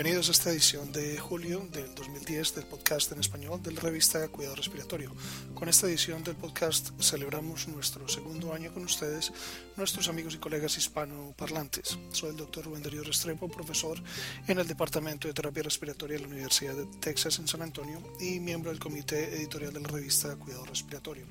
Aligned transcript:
Bienvenidos 0.00 0.30
a 0.30 0.32
esta 0.32 0.50
edición 0.50 0.90
de 0.92 1.18
julio 1.18 1.68
del 1.70 1.94
2010 1.94 2.54
del 2.54 2.64
podcast 2.64 3.12
en 3.12 3.20
español 3.20 3.62
de 3.62 3.70
la 3.70 3.82
revista 3.82 4.26
Cuidado 4.28 4.56
Respiratorio. 4.56 5.14
Con 5.52 5.68
esta 5.68 5.86
edición 5.88 6.24
del 6.24 6.36
podcast 6.36 6.98
celebramos 6.98 7.68
nuestro 7.68 8.08
segundo 8.08 8.54
año 8.54 8.72
con 8.72 8.82
ustedes, 8.82 9.30
nuestros 9.76 10.08
amigos 10.08 10.34
y 10.34 10.38
colegas 10.38 10.78
hispanoparlantes. 10.78 11.98
Soy 12.12 12.30
el 12.30 12.38
doctor 12.38 12.64
Rubén 12.64 12.82
Darío 12.82 13.04
Restrepo, 13.04 13.50
profesor 13.50 14.02
en 14.48 14.58
el 14.58 14.66
Departamento 14.66 15.28
de 15.28 15.34
Terapia 15.34 15.64
Respiratoria 15.64 16.16
de 16.16 16.22
la 16.22 16.28
Universidad 16.28 16.76
de 16.76 16.86
Texas 16.98 17.38
en 17.38 17.46
San 17.46 17.60
Antonio 17.60 18.02
y 18.18 18.40
miembro 18.40 18.70
del 18.70 18.80
comité 18.80 19.36
editorial 19.36 19.74
de 19.74 19.80
la 19.80 19.88
revista 19.88 20.34
Cuidado 20.36 20.64
Respiratorio. 20.64 21.26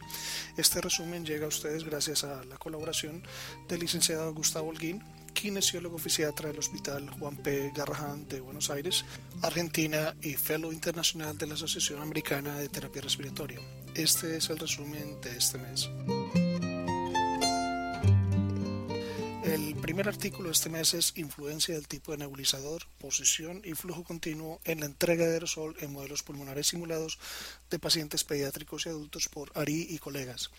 Este 0.57 0.79
resumen 0.79 1.25
llega 1.25 1.45
a 1.45 1.49
ustedes 1.49 1.83
gracias 1.83 2.23
a 2.23 2.43
la 2.43 2.57
colaboración 2.57 3.23
del 3.67 3.79
licenciado 3.79 4.31
Gustavo 4.31 4.69
Holguín, 4.69 5.03
kinesiólogo 5.39 5.97
fisiatra 5.97 6.49
del 6.49 6.59
Hospital 6.59 7.09
Juan 7.11 7.37
P. 7.37 7.71
Garrahan 7.73 8.27
de 8.27 8.41
Buenos 8.41 8.69
Aires, 8.69 9.05
Argentina 9.41 10.13
y 10.21 10.33
Fellow 10.33 10.73
Internacional 10.73 11.37
de 11.37 11.47
la 11.47 11.53
Asociación 11.53 12.01
Americana 12.01 12.57
de 12.57 12.67
Terapia 12.67 13.01
Respiratoria. 13.01 13.57
Este 13.95 14.35
es 14.35 14.49
el 14.49 14.59
resumen 14.59 15.21
de 15.21 15.37
este 15.37 15.57
mes. 15.57 15.89
El 19.45 19.75
primer 19.75 20.09
artículo 20.09 20.49
de 20.49 20.53
este 20.53 20.69
mes 20.69 20.93
es 20.93 21.13
Influencia 21.15 21.73
del 21.73 21.87
tipo 21.87 22.11
de 22.11 22.17
nebulizador, 22.17 22.83
posición 22.99 23.61
y 23.63 23.75
flujo 23.75 24.03
continuo 24.03 24.59
en 24.65 24.81
la 24.81 24.87
entrega 24.87 25.25
de 25.25 25.35
aerosol 25.35 25.73
en 25.79 25.93
modelos 25.93 26.21
pulmonares 26.21 26.67
simulados 26.67 27.17
de 27.69 27.79
pacientes 27.79 28.25
pediátricos 28.25 28.85
y 28.85 28.89
adultos 28.89 29.29
por 29.29 29.53
Ari 29.55 29.87
y 29.89 29.99
colegas. 29.99 30.51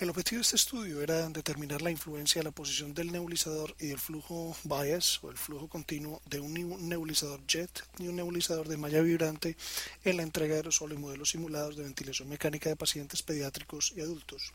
El 0.00 0.08
objetivo 0.08 0.38
de 0.38 0.44
este 0.44 0.56
estudio 0.56 1.02
era 1.02 1.28
determinar 1.28 1.82
la 1.82 1.90
influencia 1.90 2.40
de 2.40 2.44
la 2.44 2.52
posición 2.52 2.94
del 2.94 3.12
nebulizador 3.12 3.76
y 3.78 3.88
del 3.88 3.98
flujo 3.98 4.56
bias 4.64 5.22
o 5.22 5.30
el 5.30 5.36
flujo 5.36 5.68
continuo 5.68 6.22
de 6.24 6.40
un 6.40 6.88
nebulizador 6.88 7.46
jet 7.46 7.84
y 7.98 8.08
un 8.08 8.16
nebulizador 8.16 8.66
de 8.66 8.78
malla 8.78 9.02
vibrante 9.02 9.58
en 10.02 10.16
la 10.16 10.22
entrega 10.22 10.54
de 10.54 10.60
aerosol 10.60 10.92
en 10.92 11.02
modelos 11.02 11.28
simulados 11.28 11.76
de 11.76 11.82
ventilación 11.82 12.30
mecánica 12.30 12.70
de 12.70 12.76
pacientes 12.76 13.22
pediátricos 13.22 13.92
y 13.94 14.00
adultos. 14.00 14.54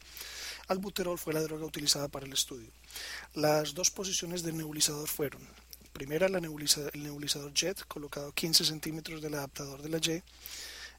Albuterol 0.68 1.20
fue 1.20 1.36
la 1.36 1.44
droga 1.44 1.68
utilizada 1.68 2.08
para 2.08 2.26
el 2.26 2.34
estudio. 2.34 2.72
Las 3.36 3.76
dos 3.76 3.92
posiciones 3.92 4.42
del 4.42 4.58
nebulizador 4.58 5.08
fueron 5.08 5.44
primera 5.94 6.26
el 6.26 6.42
nebulizador 6.42 7.54
jet 7.54 7.86
colocado 7.88 8.32
15 8.32 8.66
centímetros 8.66 9.22
del 9.22 9.36
adaptador 9.36 9.84
de 9.84 9.90
la 9.90 10.00
Y 10.00 10.24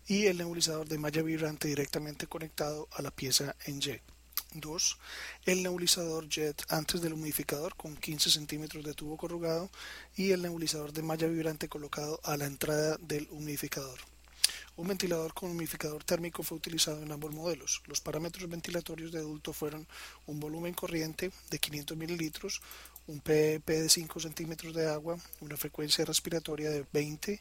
y 0.07 0.27
el 0.27 0.39
nebulizador 0.39 0.87
de 0.87 0.99
malla 0.99 1.23
vibrante 1.23 1.67
directamente 1.67 2.29
conectado 2.29 2.87
a 2.93 3.03
la 3.03 3.11
pieza 3.11 3.57
en 3.65 3.83
Y. 3.83 4.16
2. 4.61 4.99
El 5.47 5.63
nebulizador 5.63 6.29
jet 6.29 6.63
antes 6.69 7.01
del 7.01 7.13
humidificador 7.13 7.75
con 7.77 7.97
15 7.97 8.31
centímetros 8.31 8.85
de 8.85 8.95
tubo 8.95 9.17
corrugado 9.17 9.71
y 10.17 10.33
el 10.33 10.43
nebulizador 10.43 10.93
de 10.93 11.03
malla 11.03 11.27
vibrante 11.27 11.69
colocado 11.69 12.21
a 12.25 12.37
la 12.37 12.47
entrada 12.47 12.97
del 13.01 13.29
humidificador. 13.31 13.99
Un 14.77 14.89
ventilador 14.89 15.33
con 15.33 15.51
humidificador 15.51 16.05
térmico 16.05 16.43
fue 16.43 16.59
utilizado 16.59 17.03
en 17.03 17.11
ambos 17.11 17.33
modelos. 17.33 17.83
Los 17.87 18.03
parámetros 18.03 18.49
ventilatorios 18.49 19.11
de 19.11 19.21
adulto 19.21 19.55
fueron 19.55 19.87
un 20.27 20.39
volumen 20.39 20.75
corriente 20.75 21.31
de 21.49 21.59
500 21.59 21.97
mililitros, 21.97 22.61
un 23.07 23.21
PEP 23.21 23.67
de 23.67 23.89
5 23.89 24.21
centímetros 24.21 24.75
de 24.75 24.87
agua, 24.87 25.17
una 25.41 25.57
frecuencia 25.57 26.05
respiratoria 26.05 26.69
de 26.69 26.85
20, 26.93 27.41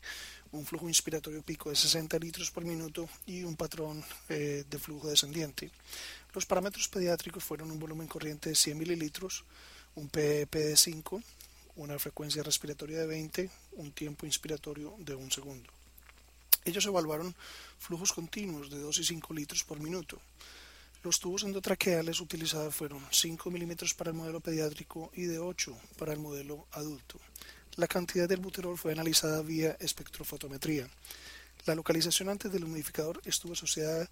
un 0.53 0.65
flujo 0.65 0.87
inspiratorio 0.87 1.41
pico 1.41 1.69
de 1.69 1.75
60 1.75 2.17
litros 2.19 2.51
por 2.51 2.63
minuto 2.63 3.09
y 3.25 3.43
un 3.43 3.57
patrón 3.57 4.01
eh, 4.29 4.63
de 4.69 4.79
flujo 4.79 5.09
descendiente. 5.09 5.71
Los 6.35 6.45
parámetros 6.45 6.89
pediátricos 6.89 7.45
fueron 7.45 7.71
un 7.71 7.79
volumen 7.79 8.07
corriente 8.07 8.49
de 8.49 8.55
100 8.55 8.77
mililitros, 8.77 9.45
un 9.95 10.09
PEP 10.09 10.53
de 10.53 10.75
5, 10.75 11.23
una 11.77 11.97
frecuencia 11.97 12.43
respiratoria 12.43 12.99
de 12.99 13.07
20, 13.07 13.49
un 13.77 13.93
tiempo 13.93 14.25
inspiratorio 14.25 14.95
de 14.99 15.15
un 15.15 15.31
segundo. 15.31 15.71
Ellos 16.65 16.85
evaluaron 16.85 17.33
flujos 17.79 18.11
continuos 18.11 18.69
de 18.69 18.79
2 18.79 18.99
y 18.99 19.03
5 19.05 19.33
litros 19.33 19.63
por 19.63 19.79
minuto. 19.79 20.19
Los 21.03 21.21
tubos 21.21 21.43
endotraqueales 21.43 22.19
utilizados 22.19 22.75
fueron 22.75 23.01
5 23.09 23.49
milímetros 23.49 23.93
para 23.93 24.09
el 24.09 24.17
modelo 24.17 24.41
pediátrico 24.41 25.11
y 25.13 25.23
de 25.23 25.39
8 25.39 25.73
para 25.97 26.11
el 26.11 26.19
modelo 26.19 26.67
adulto. 26.73 27.17
La 27.77 27.87
cantidad 27.87 28.27
del 28.27 28.41
buterol 28.41 28.77
fue 28.77 28.91
analizada 28.91 29.41
vía 29.41 29.77
espectrofotometría. 29.79 30.89
La 31.65 31.75
localización 31.75 32.27
antes 32.27 32.51
del 32.51 32.65
humidificador 32.65 33.21
estuvo 33.23 33.53
asociada 33.53 34.09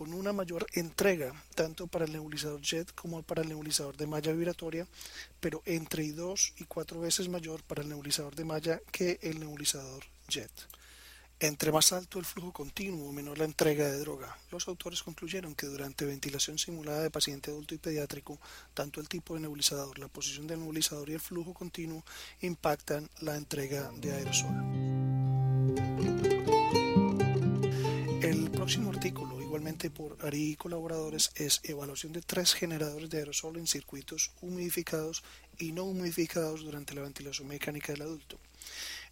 con 0.00 0.14
una 0.14 0.32
mayor 0.32 0.66
entrega 0.72 1.34
tanto 1.54 1.86
para 1.86 2.06
el 2.06 2.12
nebulizador 2.12 2.62
jet 2.62 2.90
como 2.94 3.22
para 3.22 3.42
el 3.42 3.50
nebulizador 3.50 3.98
de 3.98 4.06
malla 4.06 4.32
vibratoria, 4.32 4.86
pero 5.40 5.60
entre 5.66 6.10
2 6.10 6.54
y 6.56 6.64
4 6.64 7.00
veces 7.00 7.28
mayor 7.28 7.62
para 7.64 7.82
el 7.82 7.90
nebulizador 7.90 8.34
de 8.34 8.46
malla 8.46 8.80
que 8.90 9.18
el 9.20 9.38
nebulizador 9.38 10.02
jet. 10.26 10.50
Entre 11.38 11.70
más 11.70 11.92
alto 11.92 12.18
el 12.18 12.24
flujo 12.24 12.50
continuo, 12.50 13.12
menor 13.12 13.36
la 13.36 13.44
entrega 13.44 13.90
de 13.90 13.98
droga. 13.98 14.38
Los 14.50 14.68
autores 14.68 15.02
concluyeron 15.02 15.54
que 15.54 15.66
durante 15.66 16.06
ventilación 16.06 16.56
simulada 16.56 17.02
de 17.02 17.10
paciente 17.10 17.50
adulto 17.50 17.74
y 17.74 17.78
pediátrico, 17.78 18.40
tanto 18.72 19.02
el 19.02 19.08
tipo 19.10 19.34
de 19.34 19.40
nebulizador, 19.40 19.98
la 19.98 20.08
posición 20.08 20.46
del 20.46 20.60
nebulizador 20.60 21.10
y 21.10 21.12
el 21.12 21.20
flujo 21.20 21.52
continuo 21.52 22.02
impactan 22.40 23.10
la 23.20 23.36
entrega 23.36 23.92
de 23.98 24.12
aerosol. 24.12 24.56
Próximo 28.70 28.90
artículo, 28.90 29.42
igualmente 29.42 29.90
por 29.90 30.16
ARI 30.24 30.52
y 30.52 30.54
colaboradores, 30.54 31.32
es 31.34 31.60
evaluación 31.64 32.12
de 32.12 32.22
tres 32.22 32.54
generadores 32.54 33.10
de 33.10 33.18
aerosol 33.18 33.56
en 33.56 33.66
circuitos 33.66 34.30
humidificados 34.42 35.24
y 35.58 35.72
no 35.72 35.82
humidificados 35.82 36.60
durante 36.62 36.94
la 36.94 37.02
ventilación 37.02 37.48
mecánica 37.48 37.92
del 37.92 38.02
adulto. 38.02 38.38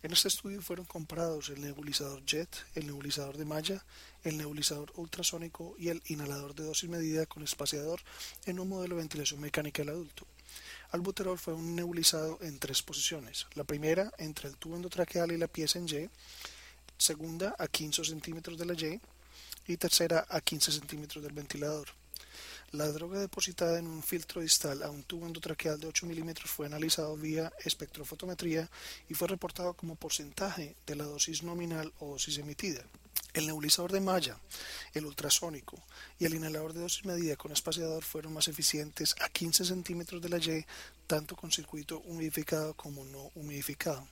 En 0.05 0.13
este 0.13 0.29
estudio 0.29 0.63
fueron 0.63 0.87
comparados 0.87 1.49
el 1.49 1.61
nebulizador 1.61 2.23
JET, 2.25 2.49
el 2.77 2.87
nebulizador 2.87 3.37
de 3.37 3.47
malla, 3.47 3.85
el 4.23 4.39
nebulizador 4.39 4.93
ultrasónico 4.95 5.75
y 5.77 5.89
el 5.89 6.03
inhalador 6.07 6.55
de 6.55 6.63
dosis 6.63 6.89
medida 6.89 7.27
con 7.27 7.43
espaciador 7.43 8.01
en 8.47 8.61
un 8.61 8.69
modelo 8.69 8.95
de 8.95 9.03
ventilación 9.03 9.41
mecánica 9.41 9.83
del 9.83 9.89
adulto. 9.89 10.25
Albuterol 10.93 11.37
fue 11.37 11.55
un 11.55 11.75
nebulizado 11.75 12.39
en 12.43 12.61
tres 12.61 12.81
posiciones. 12.83 13.49
La 13.57 13.65
primera 13.65 14.13
entre 14.19 14.51
el 14.51 14.57
tubo 14.57 14.77
endotraqueal 14.77 15.33
y 15.33 15.37
la 15.37 15.49
pieza 15.49 15.81
en 15.81 15.89
Y, 15.89 16.09
segunda 16.97 17.57
a 17.59 17.67
15 17.67 18.05
centímetros 18.05 18.57
de 18.57 18.65
la 18.65 18.75
Y 18.75 19.01
y 19.69 19.77
tercera 19.77 20.27
a 20.29 20.41
15 20.41 20.73
centímetros 20.73 21.23
del 21.23 21.33
ventilador. 21.33 21.89
La 22.73 22.89
droga 22.89 23.19
depositada 23.19 23.79
en 23.79 23.87
un 23.87 24.03
filtro 24.03 24.43
distal 24.43 24.83
a 24.83 24.91
un 24.91 25.03
tubo 25.03 25.27
endotraqueal 25.27 25.81
de 25.81 25.87
8 25.87 26.05
milímetros 26.05 26.51
fue 26.51 26.67
analizado 26.67 27.17
vía 27.17 27.51
espectrofotometría 27.65 28.69
y 29.09 29.15
fue 29.15 29.29
reportado 29.29 29.73
como 29.73 29.95
porcentaje 29.95 30.77
de 30.87 30.97
la 30.97 31.05
dosis 31.05 31.43
nominal 31.43 31.93
o 31.99 32.11
dosis 32.11 32.37
emitida. 32.37 32.83
El 33.33 33.47
nebulizador 33.47 33.93
de 33.93 34.01
malla, 34.01 34.37
el 34.93 35.07
ultrasónico 35.07 35.83
y 36.19 36.27
el 36.27 36.35
inhalador 36.35 36.73
de 36.73 36.81
dosis 36.81 37.07
medida 37.07 37.37
con 37.37 37.53
espaciador 37.53 38.05
fueron 38.05 38.35
más 38.35 38.49
eficientes 38.49 39.15
a 39.21 39.29
15 39.29 39.65
centímetros 39.65 40.21
de 40.21 40.29
la 40.29 40.39
Y, 40.39 40.67
tanto 41.07 41.37
con 41.37 41.51
circuito 41.51 42.01
humidificado 42.01 42.75
como 42.75 43.05
no 43.05 43.31
humidificado. 43.35 44.07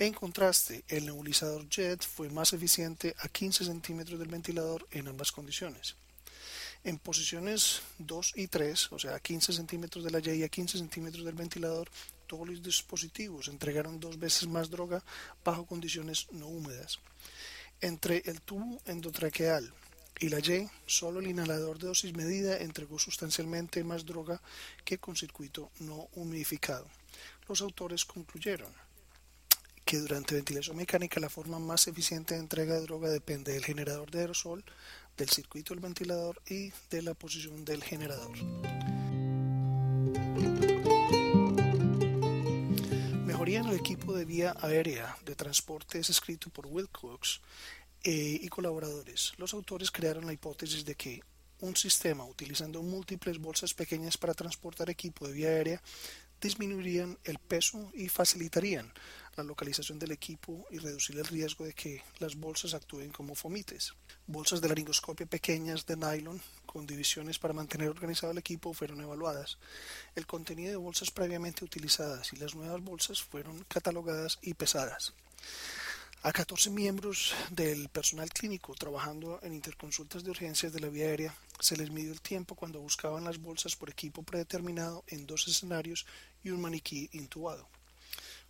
En 0.00 0.12
contraste, 0.12 0.84
el 0.86 1.06
nebulizador 1.06 1.68
JET 1.68 2.04
fue 2.04 2.30
más 2.30 2.52
eficiente 2.52 3.16
a 3.18 3.28
15 3.28 3.64
centímetros 3.64 4.16
del 4.20 4.28
ventilador 4.28 4.86
en 4.92 5.08
ambas 5.08 5.32
condiciones. 5.32 5.96
En 6.84 6.98
posiciones 6.98 7.82
2 7.98 8.34
y 8.36 8.46
3, 8.46 8.92
o 8.92 8.98
sea, 9.00 9.16
a 9.16 9.20
15 9.20 9.52
centímetros 9.52 10.04
de 10.04 10.12
la 10.12 10.20
Y 10.20 10.38
y 10.38 10.42
a 10.44 10.48
15 10.48 10.78
centímetros 10.78 11.24
del 11.24 11.34
ventilador, 11.34 11.90
todos 12.28 12.48
los 12.48 12.62
dispositivos 12.62 13.48
entregaron 13.48 13.98
dos 13.98 14.20
veces 14.20 14.46
más 14.46 14.70
droga 14.70 15.02
bajo 15.44 15.66
condiciones 15.66 16.28
no 16.30 16.46
húmedas. 16.46 17.00
Entre 17.80 18.22
el 18.26 18.40
tubo 18.40 18.80
endotraqueal 18.84 19.74
y 20.20 20.28
la 20.28 20.38
Y, 20.38 20.70
solo 20.86 21.18
el 21.18 21.26
inhalador 21.26 21.80
de 21.80 21.88
dosis 21.88 22.14
medida 22.14 22.56
entregó 22.58 23.00
sustancialmente 23.00 23.82
más 23.82 24.06
droga 24.06 24.40
que 24.84 24.98
con 24.98 25.16
circuito 25.16 25.72
no 25.80 26.08
humidificado. 26.12 26.86
Los 27.48 27.62
autores 27.62 28.04
concluyeron 28.04 28.72
que 29.88 29.96
durante 29.96 30.34
ventilación 30.34 30.76
mecánica 30.76 31.18
la 31.18 31.30
forma 31.30 31.58
más 31.58 31.88
eficiente 31.88 32.34
de 32.34 32.40
entrega 32.40 32.74
de 32.74 32.82
droga 32.82 33.08
depende 33.08 33.54
del 33.54 33.64
generador 33.64 34.10
de 34.10 34.20
aerosol, 34.20 34.62
del 35.16 35.30
circuito 35.30 35.72
del 35.72 35.82
ventilador 35.82 36.42
y 36.46 36.70
de 36.90 37.00
la 37.00 37.14
posición 37.14 37.64
del 37.64 37.82
generador. 37.82 38.36
Mejoría 43.24 43.60
en 43.60 43.68
el 43.68 43.76
equipo 43.76 44.12
de 44.12 44.26
vía 44.26 44.54
aérea 44.60 45.16
de 45.24 45.34
transporte 45.34 45.98
es 45.98 46.10
escrito 46.10 46.50
por 46.50 46.66
Will 46.66 46.90
Cox 46.90 47.40
eh, 48.04 48.40
y 48.42 48.48
colaboradores. 48.48 49.32
Los 49.38 49.54
autores 49.54 49.90
crearon 49.90 50.26
la 50.26 50.34
hipótesis 50.34 50.84
de 50.84 50.96
que 50.96 51.22
un 51.60 51.76
sistema 51.76 52.26
utilizando 52.26 52.82
múltiples 52.82 53.38
bolsas 53.38 53.72
pequeñas 53.72 54.18
para 54.18 54.34
transportar 54.34 54.90
equipo 54.90 55.26
de 55.26 55.32
vía 55.32 55.48
aérea 55.48 55.82
disminuirían 56.42 57.18
el 57.24 57.38
peso 57.38 57.90
y 57.94 58.08
facilitarían 58.08 58.92
la 59.38 59.44
localización 59.44 59.98
del 59.98 60.12
equipo 60.12 60.66
y 60.70 60.78
reducir 60.78 61.16
el 61.16 61.24
riesgo 61.24 61.64
de 61.64 61.72
que 61.72 62.02
las 62.18 62.34
bolsas 62.36 62.74
actúen 62.74 63.10
como 63.10 63.34
fomites. 63.34 63.94
Bolsas 64.26 64.60
de 64.60 64.68
laringoscopia 64.68 65.26
pequeñas 65.26 65.86
de 65.86 65.96
nylon 65.96 66.40
con 66.66 66.86
divisiones 66.86 67.38
para 67.38 67.54
mantener 67.54 67.88
organizado 67.88 68.32
el 68.32 68.38
equipo 68.38 68.74
fueron 68.74 69.00
evaluadas. 69.00 69.58
El 70.14 70.26
contenido 70.26 70.70
de 70.70 70.76
bolsas 70.76 71.10
previamente 71.10 71.64
utilizadas 71.64 72.32
y 72.32 72.36
las 72.36 72.54
nuevas 72.54 72.82
bolsas 72.82 73.22
fueron 73.22 73.64
catalogadas 73.68 74.38
y 74.42 74.54
pesadas. 74.54 75.14
A 76.22 76.32
14 76.32 76.70
miembros 76.70 77.32
del 77.50 77.88
personal 77.90 78.28
clínico 78.30 78.74
trabajando 78.74 79.38
en 79.42 79.54
interconsultas 79.54 80.24
de 80.24 80.32
urgencias 80.32 80.72
de 80.72 80.80
la 80.80 80.88
vía 80.88 81.06
aérea 81.06 81.34
se 81.60 81.76
les 81.76 81.92
midió 81.92 82.12
el 82.12 82.20
tiempo 82.20 82.56
cuando 82.56 82.80
buscaban 82.80 83.22
las 83.22 83.38
bolsas 83.38 83.76
por 83.76 83.88
equipo 83.88 84.24
predeterminado 84.24 85.04
en 85.06 85.26
dos 85.26 85.46
escenarios 85.46 86.06
y 86.42 86.50
un 86.50 86.60
maniquí 86.60 87.08
intubado. 87.12 87.68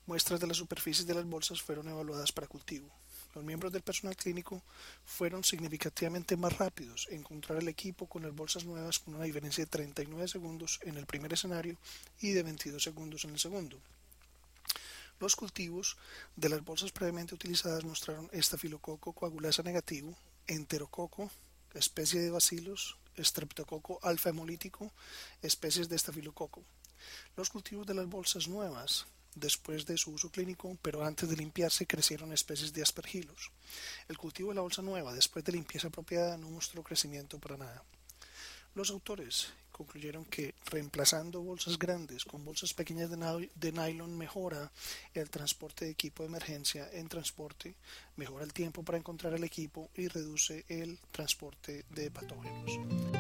Muestras 0.09 0.41
de 0.41 0.47
las 0.47 0.57
superficies 0.57 1.07
de 1.07 1.13
las 1.13 1.27
bolsas 1.27 1.61
fueron 1.61 1.87
evaluadas 1.87 2.33
para 2.33 2.47
cultivo. 2.47 2.89
Los 3.35 3.45
miembros 3.45 3.71
del 3.71 3.83
personal 3.83 4.17
clínico 4.17 4.63
fueron 5.05 5.45
significativamente 5.45 6.35
más 6.35 6.57
rápidos 6.57 7.07
en 7.11 7.19
encontrar 7.19 7.59
el 7.59 7.69
equipo 7.69 8.07
con 8.07 8.23
las 8.23 8.35
bolsas 8.35 8.65
nuevas 8.65 9.01
con 9.01 9.17
una 9.17 9.25
diferencia 9.25 9.65
de 9.65 9.71
39 9.71 10.27
segundos 10.27 10.81
en 10.85 10.97
el 10.97 11.05
primer 11.05 11.35
escenario 11.35 11.77
y 12.23 12.31
de 12.31 12.43
22 12.43 12.83
segundos 12.83 13.27
en 13.27 13.33
el 13.33 13.39
segundo. 13.39 13.79
Los 15.21 15.37
cultivos 15.37 15.99
de 16.37 16.49
las 16.49 16.65
bolsas 16.65 16.91
previamente 16.91 17.35
utilizadas 17.35 17.85
mostraron 17.85 18.31
estafilococo 18.33 19.13
coagulasa 19.13 19.63
negativo, 19.63 20.17
enterococo, 20.47 21.31
especie 21.75 22.23
de 22.23 22.31
bacilos, 22.31 22.97
streptococo 23.19 24.01
alfa 24.03 24.31
hemolítico, 24.31 24.91
especies 25.43 25.91
de 25.91 25.97
estafilococo. 25.97 26.65
Los 27.37 27.51
cultivos 27.51 27.87
de 27.87 27.93
las 27.93 28.07
bolsas 28.07 28.49
nuevas 28.49 29.07
después 29.39 29.87
de 29.87 29.97
su 29.97 30.13
uso 30.13 30.31
clínico, 30.31 30.77
pero 30.83 31.05
antes 31.05 31.29
de 31.29 31.37
limpiarse 31.37 31.87
crecieron 31.87 32.33
especies 32.33 32.73
de 32.73 32.83
aspergilos. 32.83 33.51
El 34.09 34.19
cultivo 34.19 34.51
de 34.51 34.57
la 34.57 34.63
bolsa 34.63 34.83
nueva 34.83 35.15
después 35.15 35.45
de 35.45 35.53
limpieza 35.53 35.89
apropiada 35.89 36.37
no 36.37 36.51
mostró 36.51 36.83
crecimiento 36.83 37.39
para 37.39 37.57
nada. 37.57 37.83
Los 38.75 38.91
autores 38.91 39.49
concluyeron 39.73 40.25
que 40.25 40.55
reemplazando 40.67 41.41
bolsas 41.41 41.79
grandes 41.79 42.25
con 42.25 42.45
bolsas 42.45 42.75
pequeñas 42.75 43.11
de, 43.11 43.73
nylon 43.73 44.17
mejora 44.19 44.71
el 45.15 45.31
transporte 45.31 45.85
de 45.85 45.93
equipo 45.93 46.23
de 46.23 46.29
emergencia 46.29 46.89
en 46.93 47.09
transporte, 47.09 47.77
mejora 48.17 48.45
el 48.45 48.53
tiempo 48.53 48.83
para 48.83 48.99
encontrar 48.99 49.35
el 49.35 49.45
equipo 49.45 49.91
y 49.95 50.09
reduce 50.09 50.65
el 50.69 50.99
transporte 51.13 51.85
de 51.91 52.11
patógenos 52.11 53.18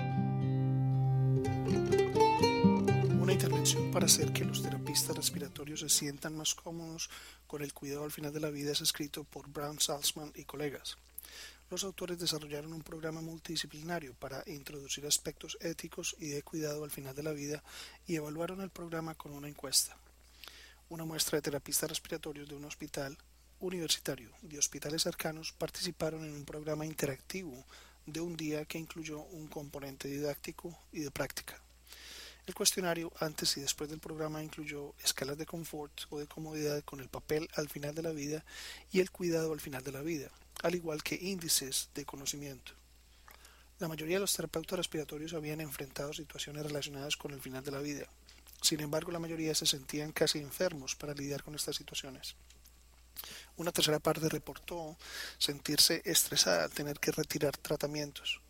intervención 3.49 3.91
para 3.91 4.05
hacer 4.05 4.31
que 4.35 4.45
los 4.45 4.62
terapistas 4.62 5.17
respiratorios 5.17 5.81
se 5.81 5.89
sientan 5.89 6.37
más 6.37 6.55
cómodos 6.55 7.09
con 7.47 7.62
el 7.62 7.73
cuidado 7.73 8.05
al 8.05 8.11
final 8.11 8.31
de 8.31 8.41
la 8.41 8.50
vida 8.50 8.73
es 8.73 8.83
escrito 8.83 9.25
por 9.25 9.49
Brown 9.49 9.81
Salzman 9.81 10.31
y 10.35 10.45
colegas. 10.45 10.99
Los 11.71 11.83
autores 11.83 12.19
desarrollaron 12.19 12.75
un 12.75 12.83
programa 12.83 13.23
multidisciplinario 13.23 14.12
para 14.12 14.43
introducir 14.49 15.06
aspectos 15.06 15.56
éticos 15.62 16.15
y 16.21 16.29
de 16.29 16.43
cuidado 16.43 16.85
al 16.85 16.91
final 16.91 17.15
de 17.15 17.23
la 17.23 17.33
vida 17.33 17.62
y 18.06 18.17
evaluaron 18.17 18.61
el 18.61 18.69
programa 18.69 19.15
con 19.15 19.33
una 19.33 19.49
encuesta. 19.49 19.97
Una 20.91 21.06
muestra 21.06 21.39
de 21.39 21.43
terapistas 21.43 21.89
respiratorios 21.89 22.50
de 22.50 22.55
un 22.55 22.67
hospital 22.67 23.17
universitario 23.61 24.31
y 24.47 24.59
hospitales 24.59 25.05
cercanos 25.05 25.55
participaron 25.56 26.23
en 26.23 26.35
un 26.35 26.45
programa 26.45 26.85
interactivo 26.85 27.65
de 28.05 28.21
un 28.21 28.37
día 28.37 28.67
que 28.67 28.77
incluyó 28.77 29.21
un 29.21 29.49
componente 29.49 30.06
didáctico 30.06 30.79
y 30.93 31.00
de 31.00 31.11
práctica. 31.11 31.62
El 32.49 32.55
cuestionario 32.55 33.12
antes 33.21 33.59
y 33.59 33.61
después 33.61 33.91
del 33.91 34.00
programa 34.00 34.43
incluyó 34.43 34.95
escalas 35.05 35.37
de 35.37 35.45
confort 35.45 35.93
o 36.09 36.19
de 36.19 36.27
comodidad 36.27 36.83
con 36.83 36.99
el 37.00 37.11
papel 37.11 37.47
al 37.56 37.69
final 37.69 37.95
de 37.95 38.00
la 38.00 38.12
vida 38.12 38.43
y 38.91 39.00
el 39.00 39.11
cuidado 39.11 39.53
al 39.53 39.61
final 39.61 39.85
de 39.85 39.93
la 39.93 40.00
vida, 40.00 40.31
al 40.62 40.75
igual 40.75 41.03
que 41.03 41.19
índices 41.21 41.91
de 41.95 42.06
conocimiento. 42.06 42.73
La 43.81 43.87
mayoría 43.87 44.17
de 44.17 44.23
los 44.23 44.33
terapeutas 44.33 44.79
respiratorios 44.79 45.35
habían 45.35 45.61
enfrentado 45.61 46.15
situaciones 46.15 46.65
relacionadas 46.65 47.19
con 47.19 47.33
el 47.33 47.43
final 47.43 47.62
de 47.62 47.71
la 47.71 47.81
vida. 47.81 48.06
Sin 48.62 48.81
embargo, 48.81 49.12
la 49.12 49.19
mayoría 49.19 49.55
se 49.55 49.67
sentían 49.67 50.12
casi 50.12 50.39
enfermos 50.39 50.95
para 50.95 51.12
lidiar 51.12 51.43
con 51.43 51.55
estas 51.55 51.77
situaciones. 51.77 52.35
Una 53.59 53.73
tercera 53.73 53.99
parte 53.99 54.27
reportó 54.27 54.97
sentirse 55.37 56.00
estresada 56.06 56.65
al 56.65 56.71
tener 56.71 56.99
que 56.99 57.12
retirar 57.12 57.59
tratamientos. 57.59 58.41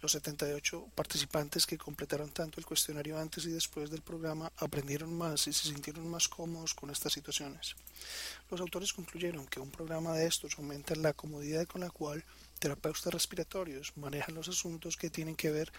Los 0.00 0.12
78 0.12 0.90
participantes 0.94 1.66
que 1.66 1.76
completaron 1.76 2.30
tanto 2.30 2.60
el 2.60 2.66
cuestionario 2.66 3.18
antes 3.18 3.44
y 3.46 3.50
después 3.50 3.90
del 3.90 4.02
programa 4.02 4.52
aprendieron 4.58 5.12
más 5.12 5.48
y 5.48 5.52
se 5.52 5.68
sintieron 5.68 6.08
más 6.08 6.28
cómodos 6.28 6.72
con 6.72 6.90
estas 6.90 7.12
situaciones. 7.12 7.74
Los 8.48 8.60
autores 8.60 8.92
concluyeron 8.92 9.46
que 9.46 9.58
un 9.58 9.70
programa 9.70 10.14
de 10.14 10.26
estos 10.26 10.56
aumenta 10.56 10.94
la 10.94 11.14
comodidad 11.14 11.66
con 11.66 11.80
la 11.80 11.90
cual 11.90 12.22
terapeutas 12.60 13.12
respiratorios 13.12 13.92
manejan 13.96 14.36
los 14.36 14.48
asuntos 14.48 14.96
que 14.96 15.10
tienen 15.10 15.34
que 15.34 15.50
ver 15.50 15.72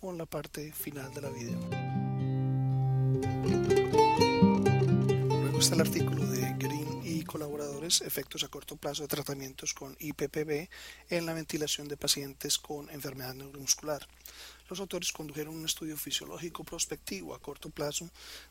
con 0.00 0.16
la 0.16 0.24
parte 0.24 0.72
final 0.72 1.12
de 1.12 1.20
la 1.20 1.28
vida. 1.28 1.56
Luego 5.42 5.58
está 5.58 5.74
el 5.74 5.80
artículo 5.82 6.26
de 6.26 6.54
Green 6.58 6.95
colaboradores, 7.36 8.00
efectos 8.00 8.44
a 8.44 8.48
corto 8.48 8.76
plazo 8.76 9.02
de 9.02 9.08
tratamientos 9.08 9.74
con 9.74 9.94
IPPB 10.00 10.70
en 11.10 11.26
la 11.26 11.34
ventilación 11.34 11.86
de 11.86 11.98
pacientes 11.98 12.56
con 12.56 12.88
enfermedad 12.88 13.34
neuromuscular. 13.34 14.08
Los 14.70 14.80
autores 14.80 15.12
condujeron 15.12 15.54
un 15.54 15.66
estudio 15.66 15.98
fisiológico 15.98 16.64
prospectivo 16.64 17.34
a 17.34 17.38
corto 17.38 17.68
plazo 17.68 18.08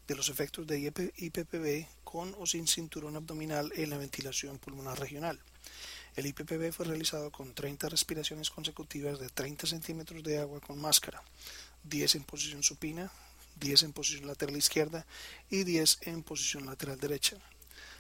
de 0.07 0.15
los 0.15 0.29
efectos 0.29 0.67
de 0.67 0.77
IPPB 1.17 1.87
con 2.03 2.35
o 2.37 2.45
sin 2.45 2.67
cinturón 2.67 3.15
abdominal 3.15 3.71
en 3.75 3.89
la 3.89 3.97
ventilación 3.97 4.59
pulmonar 4.59 4.99
regional. 4.99 5.39
El 6.15 6.27
IPPB 6.27 6.71
fue 6.71 6.85
realizado 6.85 7.31
con 7.31 7.55
30 7.55 7.89
respiraciones 7.89 8.51
consecutivas 8.51 9.19
de 9.19 9.29
30 9.29 9.65
centímetros 9.65 10.21
de 10.21 10.37
agua 10.37 10.61
con 10.61 10.79
máscara, 10.79 11.23
10 11.85 12.15
en 12.17 12.23
posición 12.23 12.61
supina, 12.61 13.11
10 13.55 13.81
en 13.81 13.93
posición 13.93 14.27
lateral 14.27 14.55
izquierda 14.55 15.07
y 15.49 15.63
10 15.63 16.01
en 16.03 16.21
posición 16.21 16.67
lateral 16.67 16.99
derecha. 16.99 17.39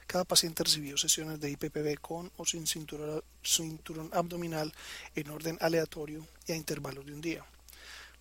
Cada 0.07 0.23
paciente 0.23 0.63
recibió 0.63 0.97
sesiones 0.97 1.39
de 1.39 1.49
IPPB 1.51 1.99
con 1.99 2.31
o 2.37 2.45
sin 2.45 2.67
cinturón, 2.67 4.09
abdominal 4.13 4.73
en 5.15 5.29
orden 5.29 5.57
aleatorio 5.61 6.25
y 6.47 6.51
a 6.51 6.55
intervalos 6.55 7.05
de 7.05 7.13
un 7.13 7.21
día. 7.21 7.45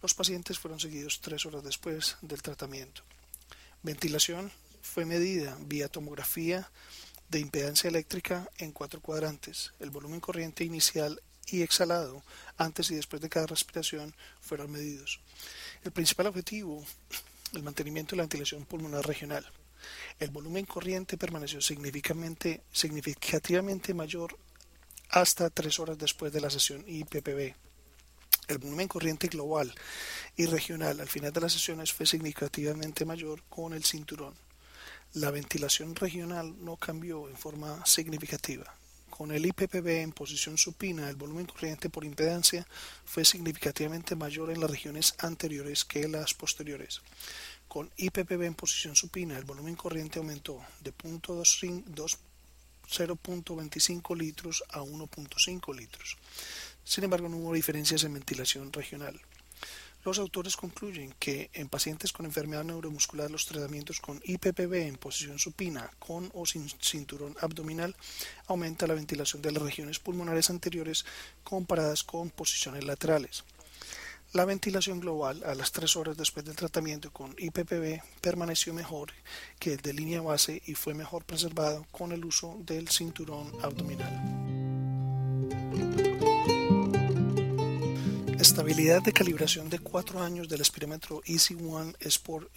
Los 0.02 0.14
pacientes 0.14 0.58
fueron 0.58 0.80
seguidos 0.80 1.20
tres 1.20 1.46
horas 1.46 1.62
después 1.62 2.16
del 2.22 2.42
tratamiento. 2.42 3.02
Ventilación 3.82 4.50
fue 4.82 5.04
medida 5.04 5.56
vía 5.60 5.88
tomografía 5.88 6.70
de 7.28 7.40
impedancia 7.40 7.88
eléctrica 7.88 8.48
en 8.58 8.72
cuatro 8.72 9.00
cuadrantes. 9.00 9.72
El 9.80 9.90
volumen 9.90 10.20
corriente 10.20 10.64
inicial 10.64 11.20
y 11.46 11.62
exhalado 11.62 12.22
antes 12.56 12.90
y 12.90 12.94
después 12.94 13.20
de 13.20 13.28
cada 13.28 13.46
respiración 13.46 14.14
fueron 14.40 14.70
medidos. 14.70 15.20
El 15.84 15.92
principal 15.92 16.26
objetivo, 16.26 16.84
el 17.52 17.62
mantenimiento 17.62 18.10
de 18.10 18.18
la 18.18 18.22
ventilación 18.24 18.64
pulmonar 18.64 19.06
regional. 19.06 19.44
El 20.18 20.30
volumen 20.30 20.64
corriente 20.64 21.18
permaneció 21.18 21.60
significativamente, 21.60 23.94
mayor 23.94 24.36
hasta 25.10 25.50
tres 25.50 25.78
horas 25.78 25.98
después 25.98 26.32
de 26.32 26.40
la 26.40 26.50
sesión 26.50 26.84
IPPB. 26.86 27.54
El 28.48 28.58
volumen 28.58 28.88
corriente 28.88 29.28
global 29.28 29.72
y 30.36 30.46
regional 30.46 31.00
al 31.00 31.08
final 31.08 31.32
de 31.32 31.40
las 31.40 31.52
sesiones 31.52 31.92
fue 31.92 32.04
significativamente 32.04 33.04
mayor 33.04 33.42
con 33.48 33.72
el 33.72 33.84
cinturón. 33.84 34.34
La 35.14 35.30
ventilación 35.30 35.94
regional 35.94 36.54
no 36.64 36.76
cambió 36.76 37.28
en 37.28 37.36
forma 37.36 37.86
significativa. 37.86 38.74
Con 39.16 39.30
el 39.30 39.46
IPPB 39.46 40.02
en 40.02 40.10
posición 40.10 40.58
supina, 40.58 41.08
el 41.08 41.14
volumen 41.14 41.46
corriente 41.46 41.88
por 41.88 42.04
impedancia 42.04 42.66
fue 43.04 43.24
significativamente 43.24 44.16
mayor 44.16 44.50
en 44.50 44.58
las 44.58 44.68
regiones 44.68 45.14
anteriores 45.18 45.84
que 45.84 46.02
en 46.02 46.12
las 46.12 46.34
posteriores. 46.34 47.00
Con 47.68 47.90
IPPB 47.96 48.42
en 48.42 48.54
posición 48.54 48.94
supina, 48.94 49.36
el 49.36 49.44
volumen 49.44 49.74
corriente 49.74 50.18
aumentó 50.18 50.60
de 50.80 50.92
0.25 52.86 54.16
litros 54.16 54.62
a 54.70 54.80
1.5 54.80 55.74
litros. 55.74 56.16
Sin 56.84 57.04
embargo, 57.04 57.28
no 57.28 57.38
hubo 57.38 57.54
diferencias 57.54 58.04
en 58.04 58.14
ventilación 58.14 58.72
regional. 58.72 59.20
Los 60.04 60.18
autores 60.18 60.56
concluyen 60.56 61.14
que 61.18 61.48
en 61.54 61.70
pacientes 61.70 62.12
con 62.12 62.26
enfermedad 62.26 62.62
neuromuscular 62.62 63.30
los 63.30 63.46
tratamientos 63.46 64.00
con 64.00 64.20
IPPB 64.22 64.74
en 64.86 64.96
posición 64.96 65.38
supina, 65.38 65.90
con 65.98 66.30
o 66.34 66.44
sin 66.44 66.68
cinturón 66.68 67.34
abdominal, 67.40 67.96
aumenta 68.46 68.86
la 68.86 68.92
ventilación 68.92 69.40
de 69.40 69.52
las 69.52 69.62
regiones 69.62 69.98
pulmonares 69.98 70.50
anteriores 70.50 71.06
comparadas 71.42 72.04
con 72.04 72.28
posiciones 72.28 72.84
laterales. 72.84 73.44
La 74.34 74.44
ventilación 74.44 74.98
global 74.98 75.44
a 75.46 75.54
las 75.54 75.70
3 75.70 75.94
horas 75.94 76.16
después 76.16 76.44
del 76.44 76.56
tratamiento 76.56 77.12
con 77.12 77.36
IPPB 77.38 78.02
permaneció 78.20 78.74
mejor 78.74 79.12
que 79.60 79.74
el 79.74 79.80
de 79.80 79.92
línea 79.92 80.22
base 80.22 80.60
y 80.66 80.74
fue 80.74 80.92
mejor 80.92 81.24
preservado 81.24 81.86
con 81.92 82.10
el 82.10 82.24
uso 82.24 82.58
del 82.66 82.88
cinturón 82.88 83.52
abdominal. 83.62 84.83
Estabilidad 88.44 89.00
de 89.00 89.14
calibración 89.14 89.70
de 89.70 89.78
cuatro 89.78 90.20
años 90.20 90.50
del 90.50 90.60
espirómetro 90.60 91.22
Easy 91.24 91.54
One 91.54 91.94
es 91.98 92.18
por 92.18 92.50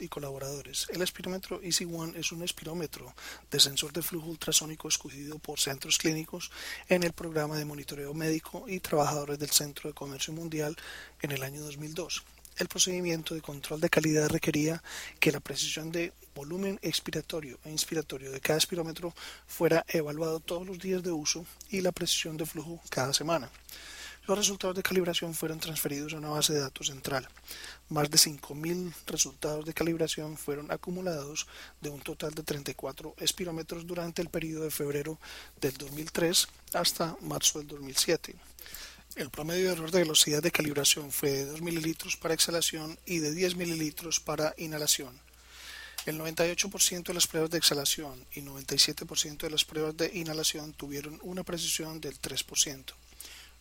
y 0.00 0.08
colaboradores. 0.08 0.88
El 0.92 1.02
espirómetro 1.02 1.62
Easy 1.62 1.84
One 1.84 2.18
es 2.18 2.32
un 2.32 2.42
espirómetro 2.42 3.14
de 3.48 3.60
sensor 3.60 3.92
de 3.92 4.02
flujo 4.02 4.26
ultrasónico 4.26 4.88
escogido 4.88 5.38
por 5.38 5.60
centros 5.60 5.98
clínicos 5.98 6.50
en 6.88 7.04
el 7.04 7.12
programa 7.12 7.56
de 7.56 7.64
monitoreo 7.64 8.12
médico 8.12 8.64
y 8.66 8.80
trabajadores 8.80 9.38
del 9.38 9.50
Centro 9.50 9.88
de 9.88 9.94
Comercio 9.94 10.32
Mundial 10.32 10.76
en 11.22 11.30
el 11.30 11.44
año 11.44 11.60
2002. 11.62 12.24
El 12.56 12.66
procedimiento 12.66 13.32
de 13.36 13.40
control 13.40 13.80
de 13.80 13.88
calidad 13.88 14.28
requería 14.28 14.82
que 15.20 15.30
la 15.30 15.38
precisión 15.38 15.92
de 15.92 16.12
volumen 16.34 16.80
expiratorio 16.82 17.60
e 17.64 17.70
inspiratorio 17.70 18.32
de 18.32 18.40
cada 18.40 18.58
espirómetro 18.58 19.14
fuera 19.46 19.84
evaluado 19.86 20.40
todos 20.40 20.66
los 20.66 20.80
días 20.80 21.04
de 21.04 21.12
uso 21.12 21.46
y 21.70 21.82
la 21.82 21.92
precisión 21.92 22.36
de 22.36 22.46
flujo 22.46 22.80
cada 22.90 23.12
semana. 23.12 23.48
Los 24.26 24.36
resultados 24.38 24.76
de 24.76 24.82
calibración 24.82 25.34
fueron 25.34 25.58
transferidos 25.58 26.12
a 26.12 26.18
una 26.18 26.28
base 26.28 26.52
de 26.52 26.60
datos 26.60 26.88
central. 26.88 27.26
Más 27.88 28.10
de 28.10 28.18
5.000 28.18 28.92
resultados 29.06 29.64
de 29.64 29.72
calibración 29.72 30.36
fueron 30.36 30.70
acumulados 30.70 31.46
de 31.80 31.88
un 31.88 32.00
total 32.00 32.34
de 32.34 32.42
34 32.42 33.14
espirómetros 33.18 33.86
durante 33.86 34.20
el 34.20 34.28
periodo 34.28 34.64
de 34.64 34.70
febrero 34.70 35.18
del 35.60 35.72
2003 35.72 36.48
hasta 36.74 37.16
marzo 37.22 37.58
del 37.58 37.68
2007. 37.68 38.36
El 39.16 39.30
promedio 39.30 39.66
de 39.66 39.72
error 39.72 39.90
de 39.90 40.00
velocidad 40.00 40.42
de 40.42 40.52
calibración 40.52 41.10
fue 41.10 41.30
de 41.30 41.46
2 41.46 41.62
mililitros 41.62 42.16
para 42.16 42.34
exhalación 42.34 42.98
y 43.06 43.18
de 43.18 43.32
10 43.32 43.56
mililitros 43.56 44.20
para 44.20 44.54
inhalación. 44.58 45.18
El 46.06 46.18
98% 46.20 47.04
de 47.04 47.14
las 47.14 47.26
pruebas 47.26 47.50
de 47.50 47.58
exhalación 47.58 48.24
y 48.32 48.42
97% 48.42 49.38
de 49.38 49.50
las 49.50 49.64
pruebas 49.64 49.96
de 49.96 50.10
inhalación 50.14 50.72
tuvieron 50.74 51.18
una 51.22 51.42
precisión 51.42 52.00
del 52.00 52.20
3% 52.20 52.92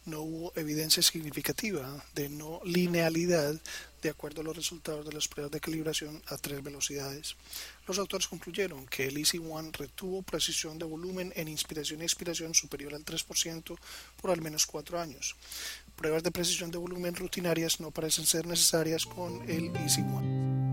no 0.06 0.22
hubo 0.22 0.54
evidencia 0.56 1.04
significativa 1.04 2.04
de 2.16 2.30
no 2.30 2.62
linealidad 2.64 3.60
de 4.02 4.10
acuerdo 4.10 4.42
a 4.42 4.44
los 4.44 4.56
resultados 4.56 5.06
de 5.06 5.14
las 5.14 5.28
pruebas 5.28 5.52
de 5.52 5.60
calibración 5.60 6.22
a 6.28 6.38
tres 6.38 6.64
velocidades. 6.64 7.36
Los 7.88 8.00
autores 8.00 8.28
concluyeron 8.28 8.88
que 8.88 9.08
el 9.08 9.18
Easy 9.18 9.40
One 9.40 9.72
retuvo 9.74 10.22
precisión 10.22 10.80
de 10.80 10.86
volumen 10.86 11.34
en 11.36 11.48
inspiración 11.48 12.02
y 12.02 12.06
expiración 12.06 12.54
superior 12.54 12.94
al 12.94 13.04
3% 13.04 13.78
por 14.22 14.32
al 14.32 14.42
menos 14.42 14.66
cuatro 14.66 15.00
años. 15.00 15.36
Pruebas 15.96 16.24
de 16.24 16.32
precisión 16.32 16.72
de 16.72 16.78
volumen 16.78 17.16
rutinarias 17.16 17.80
no 17.80 17.92
parecen 17.92 18.26
ser 18.26 18.48
necesarias 18.48 19.06
con 19.06 19.50
el 19.50 19.76
Easy 19.76 20.02
One 20.02 20.69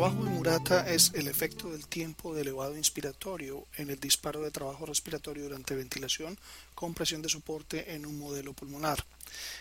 trabajo 0.00 0.24
de 0.24 0.30
Murata 0.30 0.90
es 0.90 1.12
el 1.12 1.28
efecto 1.28 1.68
del 1.68 1.86
tiempo 1.86 2.34
de 2.34 2.40
elevado 2.40 2.74
inspiratorio 2.74 3.66
en 3.76 3.90
el 3.90 4.00
disparo 4.00 4.40
de 4.40 4.50
trabajo 4.50 4.86
respiratorio 4.86 5.42
durante 5.42 5.74
ventilación 5.74 6.38
con 6.74 6.94
presión 6.94 7.20
de 7.20 7.28
soporte 7.28 7.92
en 7.94 8.06
un 8.06 8.18
modelo 8.18 8.54
pulmonar. 8.54 9.04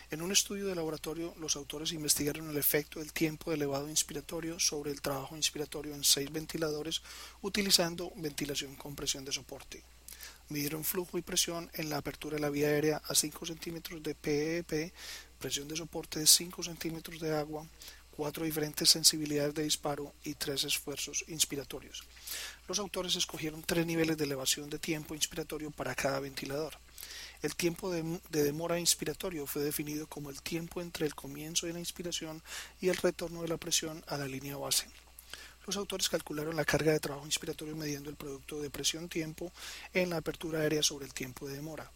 En 0.10 0.22
un 0.22 0.31
estudio 0.31 0.67
de 0.67 0.75
laboratorio, 0.75 1.34
los 1.41 1.58
autores 1.58 1.91
investigaron 1.91 2.50
el 2.50 2.55
efecto 2.55 3.00
del 3.00 3.12
tiempo 3.12 3.51
de 3.51 3.58
elevado 3.58 3.89
inspiratorio 3.89 4.62
sobre 4.62 4.91
el 4.91 5.01
trabajo 5.01 5.36
inspiratorio 5.36 5.93
en 5.93 6.05
seis 6.05 6.31
ventiladores 6.31 7.01
utilizando 7.41 8.13
ventilación 8.15 8.75
con 8.75 8.96
presión 8.96 9.25
de 9.25 9.34
soporte. 9.34 9.84
Midieron 10.48 10.86
flujo 10.86 11.17
y 11.17 11.22
presión 11.22 11.69
en 11.74 11.89
la 11.89 11.98
apertura 11.98 12.36
de 12.36 12.41
la 12.41 12.50
vía 12.50 12.69
aérea 12.69 13.01
a 13.05 13.13
5 13.13 13.46
centímetros 13.46 14.01
de 14.01 14.15
PEP, 14.15 14.72
e 14.74 14.93
presión 15.38 15.67
de 15.67 15.75
soporte 15.75 16.19
de 16.19 16.25
5 16.27 16.63
centímetros 16.63 17.19
de 17.19 17.36
agua, 17.36 17.67
cuatro 18.19 18.43
diferentes 18.43 18.89
sensibilidades 18.89 19.53
de 19.53 19.63
disparo 19.63 20.11
y 20.25 20.33
tres 20.33 20.65
esfuerzos 20.65 21.23
inspiratorios. 21.29 22.03
Los 22.67 22.77
autores 22.77 23.15
escogieron 23.15 23.63
tres 23.63 23.85
niveles 23.85 24.17
de 24.17 24.25
elevación 24.25 24.69
de 24.69 24.77
tiempo 24.77 25.15
inspiratorio 25.15 25.71
para 25.71 25.95
cada 25.95 26.19
ventilador. 26.19 26.73
El 27.41 27.55
tiempo 27.55 27.89
de, 27.89 28.19
demora 28.29 28.77
inspiratorio 28.77 29.47
fue 29.47 29.61
definido 29.61 30.05
como 30.07 30.29
el 30.29 30.41
tiempo 30.41 30.81
entre 30.81 31.05
el 31.05 31.15
comienzo 31.15 31.65
de 31.65 31.71
la 31.71 31.79
inspiración 31.79 32.43
y 32.81 32.89
el 32.89 32.97
retorno 32.97 33.41
de 33.41 33.47
la 33.47 33.55
presión 33.55 34.03
a 34.07 34.17
la 34.17 34.27
línea 34.27 34.57
base. 34.57 34.88
Los 35.65 35.77
autores 35.77 36.09
calcularon 36.09 36.57
la 36.57 36.65
carga 36.65 36.91
de 36.91 36.99
trabajo 36.99 37.25
inspiratorio 37.25 37.77
midiendo 37.77 38.09
el 38.09 38.17
producto 38.17 38.59
de 38.59 38.69
presión-tiempo 38.69 39.49
en 39.93 40.09
la 40.09 40.17
apertura 40.17 40.59
aérea 40.59 40.83
sobre 40.83 41.05
el 41.05 41.13
tiempo 41.13 41.47
de 41.47 41.53
demora. 41.53 41.89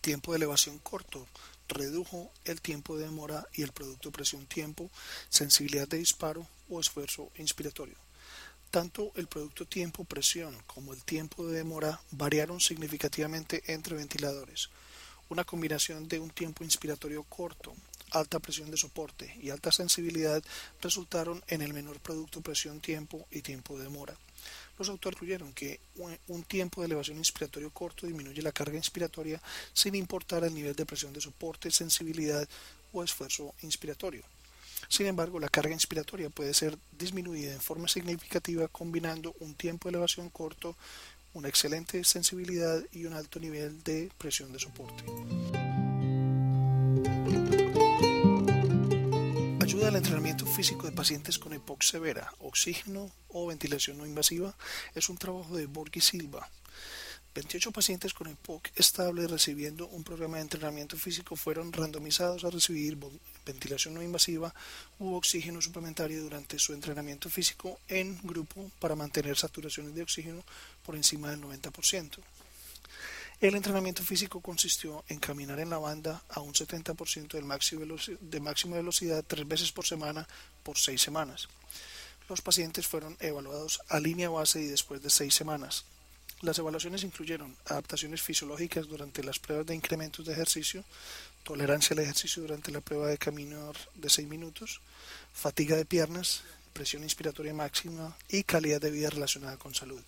Tiempo 0.00 0.32
de 0.32 0.38
elevación 0.38 0.78
corto 0.78 1.28
redujo 1.68 2.32
el 2.44 2.60
tiempo 2.60 2.96
de 2.96 3.04
demora 3.04 3.46
y 3.52 3.62
el 3.62 3.72
producto 3.72 4.10
presión-tiempo, 4.10 4.90
sensibilidad 5.28 5.86
de 5.86 5.98
disparo 5.98 6.46
o 6.68 6.80
esfuerzo 6.80 7.30
inspiratorio. 7.36 7.96
Tanto 8.70 9.12
el 9.14 9.28
producto 9.28 9.66
tiempo-presión 9.66 10.56
como 10.66 10.92
el 10.92 11.02
tiempo 11.02 11.46
de 11.46 11.56
demora 11.56 12.00
variaron 12.10 12.60
significativamente 12.60 13.62
entre 13.66 13.96
ventiladores. 13.96 14.68
Una 15.30 15.44
combinación 15.44 16.08
de 16.08 16.18
un 16.20 16.30
tiempo 16.30 16.64
inspiratorio 16.64 17.22
corto, 17.24 17.74
alta 18.10 18.38
presión 18.40 18.70
de 18.70 18.76
soporte 18.76 19.36
y 19.40 19.50
alta 19.50 19.72
sensibilidad 19.72 20.42
resultaron 20.82 21.42
en 21.48 21.62
el 21.62 21.72
menor 21.72 22.00
producto 22.00 22.40
presión-tiempo 22.40 23.26
y 23.30 23.42
tiempo 23.42 23.76
de 23.76 23.84
demora. 23.84 24.16
Los 24.78 24.88
autores 24.88 25.18
concluyeron 25.18 25.52
que 25.52 25.80
un 26.28 26.42
tiempo 26.44 26.80
de 26.80 26.86
elevación 26.86 27.18
inspiratorio 27.18 27.70
corto 27.70 28.06
disminuye 28.06 28.42
la 28.42 28.52
carga 28.52 28.76
inspiratoria 28.76 29.40
sin 29.72 29.94
importar 29.94 30.44
el 30.44 30.54
nivel 30.54 30.74
de 30.74 30.86
presión 30.86 31.12
de 31.12 31.20
soporte, 31.20 31.70
sensibilidad 31.70 32.48
o 32.92 33.02
esfuerzo 33.02 33.54
inspiratorio. 33.62 34.22
Sin 34.88 35.06
embargo, 35.06 35.40
la 35.40 35.48
carga 35.48 35.72
inspiratoria 35.72 36.30
puede 36.30 36.54
ser 36.54 36.78
disminuida 36.96 37.52
en 37.52 37.60
forma 37.60 37.88
significativa 37.88 38.68
combinando 38.68 39.34
un 39.40 39.54
tiempo 39.54 39.88
de 39.88 39.90
elevación 39.90 40.30
corto, 40.30 40.76
una 41.34 41.48
excelente 41.48 42.04
sensibilidad 42.04 42.82
y 42.92 43.04
un 43.04 43.12
alto 43.12 43.40
nivel 43.40 43.82
de 43.82 44.10
presión 44.18 44.52
de 44.52 44.60
soporte. 44.60 45.04
Ayuda 49.78 49.90
al 49.90 49.96
entrenamiento 49.96 50.44
físico 50.44 50.86
de 50.86 50.92
pacientes 50.92 51.38
con 51.38 51.52
EPOC 51.52 51.84
severa, 51.84 52.32
oxígeno 52.40 53.12
o 53.28 53.46
ventilación 53.46 53.96
no 53.96 54.06
invasiva 54.06 54.56
es 54.92 55.08
un 55.08 55.16
trabajo 55.16 55.56
de 55.56 55.66
Borghi 55.66 56.00
Silva. 56.00 56.50
28 57.36 57.70
pacientes 57.70 58.12
con 58.12 58.26
EPOC 58.26 58.70
estable 58.74 59.28
recibiendo 59.28 59.86
un 59.86 60.02
programa 60.02 60.38
de 60.38 60.42
entrenamiento 60.42 60.96
físico 60.96 61.36
fueron 61.36 61.72
randomizados 61.72 62.42
a 62.42 62.50
recibir 62.50 62.98
ventilación 63.46 63.94
no 63.94 64.02
invasiva 64.02 64.52
u 64.98 65.14
oxígeno 65.14 65.62
suplementario 65.62 66.24
durante 66.24 66.58
su 66.58 66.72
entrenamiento 66.74 67.30
físico 67.30 67.78
en 67.86 68.18
grupo 68.24 68.72
para 68.80 68.96
mantener 68.96 69.36
saturaciones 69.36 69.94
de 69.94 70.02
oxígeno 70.02 70.42
por 70.84 70.96
encima 70.96 71.30
del 71.30 71.40
90%. 71.40 72.18
El 73.40 73.54
entrenamiento 73.54 74.02
físico 74.02 74.40
consistió 74.40 75.04
en 75.06 75.20
caminar 75.20 75.60
en 75.60 75.70
la 75.70 75.78
banda 75.78 76.24
a 76.28 76.40
un 76.40 76.54
70% 76.54 77.28
del 77.28 77.44
máximo 77.44 77.84
de 78.20 78.40
máxima 78.40 78.78
velocidad 78.78 79.24
tres 79.24 79.46
veces 79.46 79.70
por 79.70 79.86
semana 79.86 80.26
por 80.64 80.76
seis 80.76 81.00
semanas. 81.00 81.48
Los 82.28 82.42
pacientes 82.42 82.88
fueron 82.88 83.16
evaluados 83.20 83.80
a 83.90 84.00
línea 84.00 84.28
base 84.28 84.60
y 84.60 84.66
después 84.66 85.00
de 85.04 85.10
seis 85.10 85.36
semanas. 85.36 85.84
Las 86.40 86.58
evaluaciones 86.58 87.04
incluyeron 87.04 87.56
adaptaciones 87.66 88.22
fisiológicas 88.22 88.88
durante 88.88 89.22
las 89.22 89.38
pruebas 89.38 89.66
de 89.66 89.76
incrementos 89.76 90.26
de 90.26 90.32
ejercicio, 90.32 90.84
tolerancia 91.44 91.94
al 91.94 92.00
ejercicio 92.00 92.42
durante 92.42 92.72
la 92.72 92.80
prueba 92.80 93.06
de 93.06 93.18
caminar 93.18 93.76
de 93.94 94.10
seis 94.10 94.26
minutos, 94.26 94.80
fatiga 95.32 95.76
de 95.76 95.84
piernas, 95.84 96.42
presión 96.72 97.04
inspiratoria 97.04 97.54
máxima 97.54 98.16
y 98.28 98.42
calidad 98.42 98.80
de 98.80 98.90
vida 98.90 99.10
relacionada 99.10 99.56
con 99.58 99.76
salud. 99.76 100.02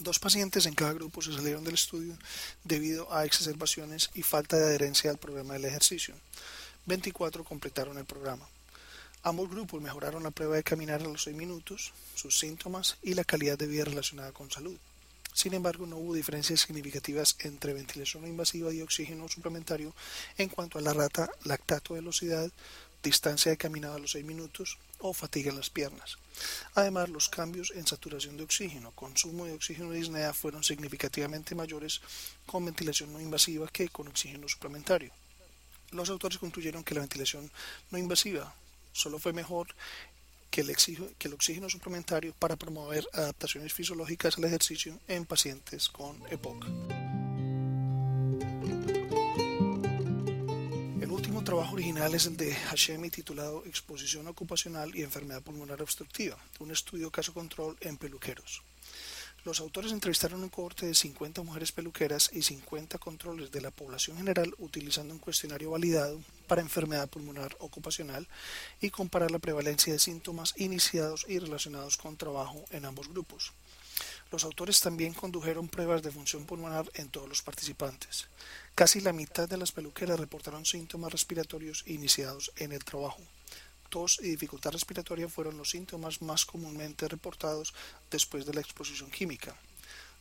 Dos 0.00 0.18
pacientes 0.18 0.66
en 0.66 0.74
cada 0.74 0.92
grupo 0.92 1.22
se 1.22 1.32
salieron 1.32 1.62
del 1.62 1.74
estudio 1.74 2.18
debido 2.64 3.12
a 3.12 3.24
exacerbaciones 3.24 4.10
y 4.14 4.22
falta 4.22 4.56
de 4.56 4.64
adherencia 4.64 5.10
al 5.10 5.18
programa 5.18 5.54
del 5.54 5.66
ejercicio. 5.66 6.14
24 6.86 7.44
completaron 7.44 7.96
el 7.98 8.04
programa. 8.04 8.46
Ambos 9.22 9.48
grupos 9.48 9.80
mejoraron 9.80 10.24
la 10.24 10.32
prueba 10.32 10.56
de 10.56 10.64
caminar 10.64 11.00
a 11.00 11.04
los 11.04 11.22
6 11.22 11.36
minutos, 11.36 11.92
sus 12.14 12.38
síntomas 12.38 12.98
y 13.02 13.14
la 13.14 13.24
calidad 13.24 13.56
de 13.56 13.68
vida 13.68 13.84
relacionada 13.84 14.32
con 14.32 14.50
salud. 14.50 14.76
Sin 15.32 15.54
embargo, 15.54 15.86
no 15.86 15.96
hubo 15.96 16.14
diferencias 16.14 16.60
significativas 16.60 17.36
entre 17.40 17.72
ventilación 17.72 18.26
invasiva 18.26 18.72
y 18.72 18.82
oxígeno 18.82 19.28
suplementario 19.28 19.94
en 20.38 20.48
cuanto 20.48 20.78
a 20.78 20.82
la 20.82 20.92
rata 20.92 21.30
lactato 21.44 21.94
velocidad, 21.94 22.50
distancia 23.02 23.50
de 23.50 23.56
caminado 23.56 23.94
a 23.94 23.98
los 24.00 24.10
6 24.10 24.24
minutos 24.24 24.76
o 24.98 25.12
fatiga 25.12 25.50
en 25.50 25.56
las 25.56 25.70
piernas. 25.70 26.18
Además, 26.74 27.08
los 27.08 27.28
cambios 27.28 27.72
en 27.74 27.86
saturación 27.86 28.36
de 28.36 28.44
oxígeno, 28.44 28.92
consumo 28.92 29.46
de 29.46 29.52
oxígeno 29.52 29.90
de 29.90 29.98
disnea 29.98 30.32
fueron 30.32 30.64
significativamente 30.64 31.54
mayores 31.54 32.00
con 32.46 32.64
ventilación 32.64 33.12
no 33.12 33.20
invasiva 33.20 33.68
que 33.68 33.88
con 33.88 34.08
oxígeno 34.08 34.48
suplementario. 34.48 35.12
Los 35.92 36.10
autores 36.10 36.38
concluyeron 36.38 36.82
que 36.82 36.94
la 36.94 37.00
ventilación 37.00 37.50
no 37.90 37.98
invasiva 37.98 38.54
solo 38.92 39.18
fue 39.18 39.32
mejor 39.32 39.68
que 40.50 40.60
el, 40.60 40.74
que 41.18 41.28
el 41.28 41.34
oxígeno 41.34 41.68
suplementario 41.68 42.32
para 42.38 42.56
promover 42.56 43.06
adaptaciones 43.12 43.72
fisiológicas 43.72 44.38
al 44.38 44.44
ejercicio 44.44 44.98
en 45.08 45.26
pacientes 45.26 45.88
con 45.88 46.22
EPOC. 46.30 47.23
Trabajo 51.44 51.74
original 51.74 52.14
es 52.14 52.24
el 52.24 52.38
de 52.38 52.54
Hashemi 52.54 53.10
titulado 53.10 53.64
Exposición 53.66 54.26
ocupacional 54.26 54.96
y 54.96 55.02
enfermedad 55.02 55.42
pulmonar 55.42 55.82
obstructiva, 55.82 56.38
un 56.58 56.70
estudio 56.70 57.10
caso 57.10 57.34
control 57.34 57.76
en 57.82 57.98
peluqueros. 57.98 58.62
Los 59.44 59.60
autores 59.60 59.92
entrevistaron 59.92 60.42
un 60.42 60.48
cohorte 60.48 60.86
de 60.86 60.94
50 60.94 61.42
mujeres 61.42 61.70
peluqueras 61.70 62.30
y 62.32 62.40
50 62.40 62.96
controles 62.96 63.50
de 63.50 63.60
la 63.60 63.70
población 63.70 64.16
general 64.16 64.54
utilizando 64.56 65.12
un 65.12 65.20
cuestionario 65.20 65.70
validado 65.70 66.18
para 66.46 66.62
enfermedad 66.62 67.10
pulmonar 67.10 67.54
ocupacional 67.60 68.26
y 68.80 68.88
comparar 68.88 69.30
la 69.30 69.38
prevalencia 69.38 69.92
de 69.92 69.98
síntomas 69.98 70.54
iniciados 70.56 71.26
y 71.28 71.38
relacionados 71.38 71.98
con 71.98 72.16
trabajo 72.16 72.64
en 72.70 72.86
ambos 72.86 73.08
grupos. 73.08 73.52
Los 74.32 74.44
autores 74.44 74.80
también 74.80 75.12
condujeron 75.12 75.68
pruebas 75.68 76.02
de 76.02 76.10
función 76.10 76.46
pulmonar 76.46 76.90
en 76.94 77.10
todos 77.10 77.28
los 77.28 77.42
participantes. 77.42 78.28
Casi 78.74 79.00
la 79.00 79.12
mitad 79.12 79.48
de 79.48 79.56
las 79.56 79.72
peluqueras 79.72 80.18
reportaron 80.18 80.66
síntomas 80.66 81.12
respiratorios 81.12 81.84
iniciados 81.86 82.52
en 82.56 82.72
el 82.72 82.84
trabajo 82.84 83.22
tos 83.94 84.18
y 84.20 84.28
dificultad 84.28 84.72
respiratoria 84.72 85.28
fueron 85.28 85.56
los 85.56 85.70
síntomas 85.70 86.20
más 86.20 86.44
comúnmente 86.44 87.06
reportados 87.06 87.72
después 88.10 88.44
de 88.44 88.52
la 88.52 88.60
exposición 88.60 89.08
química. 89.08 89.54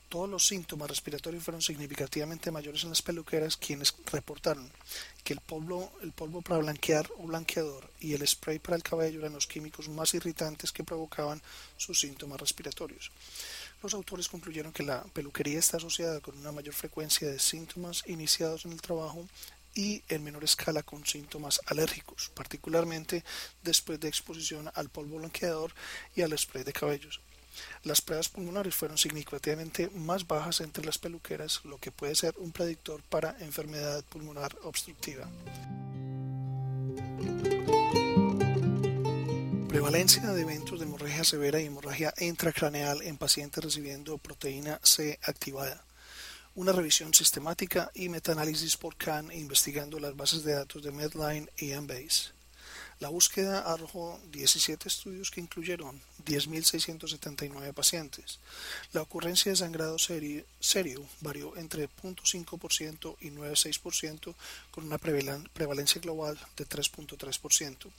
Todos 0.10 0.30
los 0.30 0.46
síntomas 0.46 0.90
respiratorios 0.90 1.44
fueron 1.44 1.64
significativamente 1.64 2.52
mayores 2.52 2.84
en 2.84 2.90
las 2.90 3.02
peluqueras, 3.02 3.58
quienes 3.58 3.96
reportaron 4.12 4.70
que 5.24 5.34
el 5.34 5.40
polvo, 5.40 5.92
el 6.04 6.12
polvo 6.12 6.44
para 6.44 6.60
blanquear 6.60 7.10
o 7.18 7.24
blanqueador 7.26 7.90
y 8.00 8.14
el 8.14 8.28
spray 8.28 8.60
para 8.60 8.78
el 8.78 8.84
cabello 8.84 9.22
eran 9.22 9.34
los 9.34 9.48
químicos 9.48 9.90
más 9.90 10.14
irritantes 10.14 10.72
que 10.72 10.84
provocaban 10.84 11.42
sus 11.76 12.00
síntomas 12.00 12.40
respiratorios. 12.40 13.12
Los 13.84 13.94
autores 13.94 14.30
concluyeron 14.30 14.72
que 14.72 14.82
la 14.82 15.04
peluquería 15.04 15.60
está 15.60 15.76
asociada 15.76 16.22
con 16.22 16.38
una 16.38 16.54
mayor 16.54 16.74
frecuencia 16.74 17.30
de 17.30 17.38
síntomas 17.38 18.04
iniciados 18.08 18.64
en 18.64 18.72
el 18.72 18.82
trabajo 18.82 19.28
y 19.76 20.02
en 20.08 20.24
menor 20.24 20.46
escala 20.46 20.84
con 20.84 21.06
síntomas 21.06 21.60
alérgicos, 21.66 22.32
particularmente 22.34 23.26
después 23.62 24.00
de 24.00 24.08
exposición 24.08 24.72
al 24.74 24.88
polvo 24.88 25.18
blanqueador 25.18 25.74
y 26.16 26.22
al 26.22 26.38
spray 26.38 26.64
de 26.64 26.72
cabellos. 26.72 27.20
Las 27.84 28.02
pruebas 28.02 28.30
pulmonares 28.30 28.74
fueron 28.74 28.98
significativamente 28.98 29.90
más 29.90 30.26
bajas 30.26 30.62
entre 30.62 30.86
las 30.86 30.98
peluqueras, 30.98 31.60
lo 31.66 31.78
que 31.78 31.92
puede 31.92 32.16
ser 32.16 32.36
un 32.38 32.54
predictor 32.54 33.04
para 33.04 33.36
enfermedad 33.40 34.02
pulmonar 34.06 34.56
obstructiva. 34.64 35.30
Prevalencia 39.84 40.32
de 40.32 40.42
eventos 40.42 40.80
de 40.80 40.86
hemorragia 40.86 41.26
severa 41.26 41.60
y 41.60 41.66
hemorragia 41.66 42.14
intracraneal 42.20 43.02
en 43.02 43.18
pacientes 43.18 43.62
recibiendo 43.62 44.18
proteína 44.18 44.80
C 44.82 45.20
activada 45.22 45.84
una 46.56 46.72
revisión 46.72 47.14
sistemática 47.14 47.92
y 47.94 48.08
metaanálisis 48.08 48.78
por 48.78 48.96
CAN 48.96 49.30
investigando 49.34 50.00
las 50.00 50.16
bases 50.16 50.46
de 50.46 50.54
datos 50.54 50.84
de 50.84 50.92
Medline 50.92 51.50
y 51.58 51.72
Embase. 51.72 52.33
La 53.04 53.10
búsqueda 53.10 53.60
arrojó 53.70 54.18
17 54.32 54.88
estudios 54.88 55.30
que 55.30 55.42
incluyeron 55.42 56.02
10.679 56.26 57.74
pacientes. 57.74 58.40
La 58.94 59.02
ocurrencia 59.02 59.52
de 59.52 59.58
sangrado 59.58 59.98
serio, 60.00 60.46
varió 61.20 61.58
entre 61.58 61.90
0.5% 61.90 63.18
y 63.20 63.32
9.6% 63.32 64.34
con 64.72 64.86
una 64.86 64.98
prevalencia 65.00 66.00
global 66.00 66.40
de 66.56 66.66
3.3%. 66.66 67.92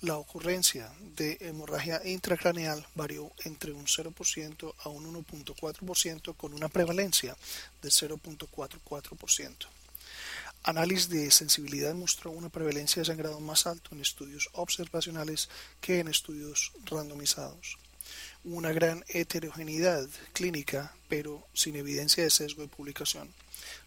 La 0.00 0.16
ocurrencia 0.16 0.90
de 1.16 1.36
hemorragia 1.42 2.00
intracraneal 2.06 2.86
varió 2.94 3.30
entre 3.44 3.72
un 3.72 3.84
0% 3.84 4.74
a 4.78 4.88
un 4.88 5.22
1.4% 5.22 6.34
con 6.34 6.54
una 6.54 6.70
prevalencia 6.70 7.36
de 7.82 7.90
0.44%. 7.90 9.79
Análisis 10.62 11.08
de 11.08 11.30
sensibilidad 11.30 11.94
mostró 11.94 12.30
una 12.30 12.50
prevalencia 12.50 13.00
de 13.00 13.06
sangrado 13.06 13.40
más 13.40 13.66
alto 13.66 13.94
en 13.94 14.02
estudios 14.02 14.50
observacionales 14.52 15.48
que 15.80 16.00
en 16.00 16.08
estudios 16.08 16.72
randomizados. 16.84 17.78
Una 18.44 18.70
gran 18.70 19.02
heterogeneidad 19.08 20.06
clínica, 20.34 20.94
pero 21.08 21.46
sin 21.54 21.76
evidencia 21.76 22.22
de 22.22 22.30
sesgo 22.30 22.60
de 22.60 22.68
publicación. 22.68 23.32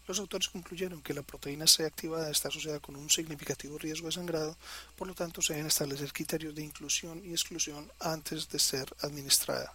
Los 0.08 0.18
autores 0.18 0.48
concluyeron 0.48 1.00
que 1.00 1.14
la 1.14 1.22
proteína 1.22 1.68
C 1.68 1.86
activada 1.86 2.30
está 2.30 2.48
asociada 2.48 2.80
con 2.80 2.96
un 2.96 3.08
significativo 3.08 3.78
riesgo 3.78 4.08
de 4.08 4.12
sangrado, 4.12 4.56
por 4.96 5.06
lo 5.06 5.14
tanto 5.14 5.42
se 5.42 5.52
deben 5.52 5.68
establecer 5.68 6.12
criterios 6.12 6.56
de 6.56 6.64
inclusión 6.64 7.24
y 7.24 7.30
exclusión 7.30 7.90
antes 8.00 8.48
de 8.48 8.58
ser 8.58 8.92
administrada. 9.00 9.72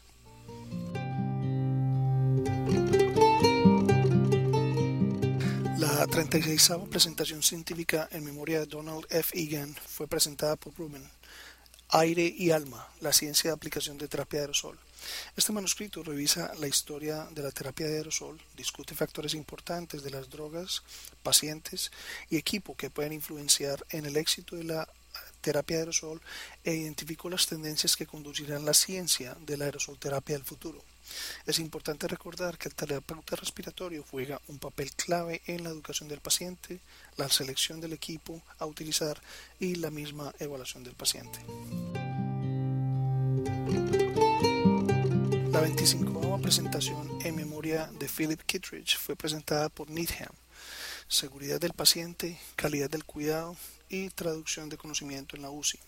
La 5.99 6.07
36 6.07 6.87
presentación 6.89 7.43
científica 7.43 8.07
en 8.13 8.23
memoria 8.23 8.61
de 8.61 8.67
Donald 8.67 9.05
F. 9.09 9.37
Egan 9.37 9.75
fue 9.85 10.07
presentada 10.07 10.55
por 10.55 10.73
Ruben. 10.75 11.03
Aire 11.89 12.33
y 12.37 12.51
alma, 12.51 12.87
la 13.01 13.11
ciencia 13.11 13.49
de 13.49 13.55
aplicación 13.55 13.97
de 13.97 14.07
terapia 14.07 14.39
de 14.39 14.43
aerosol. 14.45 14.79
Este 15.35 15.51
manuscrito 15.51 16.01
revisa 16.01 16.53
la 16.57 16.69
historia 16.69 17.27
de 17.31 17.43
la 17.43 17.51
terapia 17.51 17.85
de 17.85 17.97
aerosol, 17.97 18.39
discute 18.55 18.95
factores 18.95 19.33
importantes 19.33 20.01
de 20.01 20.11
las 20.11 20.29
drogas, 20.29 20.83
pacientes 21.21 21.91
y 22.29 22.37
equipo 22.37 22.77
que 22.77 22.89
pueden 22.89 23.11
influenciar 23.11 23.85
en 23.89 24.05
el 24.05 24.15
éxito 24.15 24.55
de 24.55 24.63
la 24.63 24.87
terapia 25.41 25.75
de 25.75 25.81
aerosol 25.81 26.21
e 26.63 26.75
identificó 26.75 27.29
las 27.29 27.45
tendencias 27.45 27.97
que 27.97 28.07
conducirán 28.07 28.63
la 28.63 28.73
ciencia 28.73 29.35
de 29.41 29.57
la 29.57 29.65
aerosolterapia 29.65 30.37
del 30.37 30.45
futuro. 30.45 30.81
Es 31.45 31.59
importante 31.59 32.07
recordar 32.07 32.57
que 32.57 32.69
el 32.69 32.75
terapeuta 32.75 33.35
respiratorio 33.35 34.05
juega 34.09 34.41
un 34.47 34.59
papel 34.59 34.91
clave 34.93 35.41
en 35.47 35.63
la 35.63 35.69
educación 35.69 36.09
del 36.09 36.21
paciente, 36.21 36.79
la 37.17 37.29
selección 37.29 37.81
del 37.81 37.93
equipo 37.93 38.41
a 38.57 38.65
utilizar 38.65 39.21
y 39.59 39.75
la 39.75 39.91
misma 39.91 40.33
evaluación 40.39 40.83
del 40.83 40.95
paciente. 40.95 41.39
La 45.51 45.61
25 45.61 46.19
presentación 46.41 47.19
en 47.23 47.35
memoria 47.35 47.91
de 47.99 48.07
Philip 48.07 48.41
Kittredge 48.41 48.97
fue 48.97 49.15
presentada 49.15 49.69
por 49.69 49.89
Needham. 49.89 50.33
Seguridad 51.07 51.59
del 51.59 51.73
paciente, 51.73 52.39
calidad 52.55 52.89
del 52.89 53.03
cuidado 53.03 53.55
y 53.87 54.09
traducción 54.09 54.69
de 54.69 54.77
conocimiento 54.77 55.35
en 55.35 55.43
la 55.43 55.51
UCI. 55.51 55.79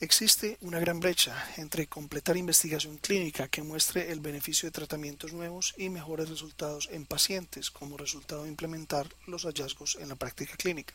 Existe 0.00 0.58
una 0.60 0.78
gran 0.78 1.00
brecha 1.00 1.34
entre 1.56 1.88
completar 1.88 2.36
investigación 2.36 2.98
clínica 2.98 3.48
que 3.48 3.64
muestre 3.64 4.12
el 4.12 4.20
beneficio 4.20 4.68
de 4.68 4.70
tratamientos 4.70 5.32
nuevos 5.32 5.74
y 5.76 5.88
mejores 5.88 6.28
resultados 6.28 6.88
en 6.92 7.04
pacientes 7.04 7.72
como 7.72 7.96
resultado 7.96 8.44
de 8.44 8.48
implementar 8.48 9.08
los 9.26 9.42
hallazgos 9.42 9.98
en 10.00 10.08
la 10.08 10.14
práctica 10.14 10.56
clínica. 10.56 10.94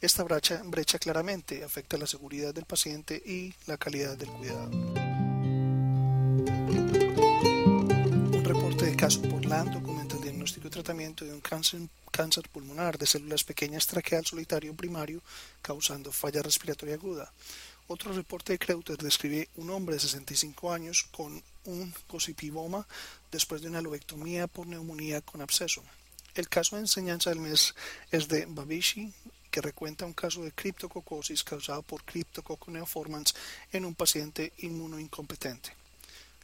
Esta 0.00 0.22
brecha, 0.22 0.62
brecha 0.64 0.98
claramente 0.98 1.62
afecta 1.62 1.98
la 1.98 2.06
seguridad 2.06 2.54
del 2.54 2.64
paciente 2.64 3.14
y 3.14 3.52
la 3.66 3.76
calidad 3.76 4.16
del 4.16 4.30
cuidado. 4.30 4.70
Un 8.32 8.42
reporte 8.42 8.86
de 8.86 8.96
caso 8.96 9.20
por 9.20 9.44
LAN 9.44 9.70
documenta 9.70 10.16
el 10.16 10.22
diagnóstico 10.22 10.66
y 10.66 10.70
tratamiento 10.70 11.26
de 11.26 11.34
un 11.34 11.42
cáncer, 11.42 11.82
cáncer 12.10 12.48
pulmonar 12.48 12.96
de 12.96 13.04
células 13.04 13.44
pequeñas 13.44 13.86
traqueal 13.86 14.24
solitario 14.24 14.74
primario 14.74 15.20
causando 15.60 16.10
falla 16.10 16.40
respiratoria 16.40 16.94
aguda. 16.94 17.30
Otro 17.92 18.12
reporte 18.12 18.52
de 18.52 18.58
Kreuter 18.60 18.96
describe 18.98 19.48
un 19.56 19.68
hombre 19.70 19.96
de 19.96 20.00
65 20.00 20.72
años 20.72 21.08
con 21.10 21.42
un 21.64 21.92
cosipiboma 22.06 22.86
después 23.32 23.62
de 23.62 23.68
una 23.68 23.82
lobectomía 23.82 24.46
por 24.46 24.68
neumonía 24.68 25.22
con 25.22 25.40
absceso. 25.40 25.82
El 26.36 26.48
caso 26.48 26.76
de 26.76 26.82
enseñanza 26.82 27.30
del 27.30 27.40
mes 27.40 27.74
es 28.12 28.28
de 28.28 28.46
Babishi, 28.46 29.12
que 29.50 29.60
recuenta 29.60 30.06
un 30.06 30.12
caso 30.12 30.44
de 30.44 30.52
criptococosis 30.52 31.42
causado 31.42 31.82
por 31.82 32.04
Cryptococcus 32.04 32.72
neoformans 32.72 33.34
en 33.72 33.84
un 33.84 33.96
paciente 33.96 34.52
inmunoincompetente. 34.58 35.79